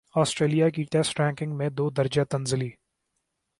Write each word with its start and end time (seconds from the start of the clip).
Australia 0.15 0.69
کی 0.69 0.83
test 0.83 1.19
ranking 1.19 1.55
میں 1.55 1.69
دو 1.69 1.89
درجہ 1.89 2.21
تنزلی 2.29 2.69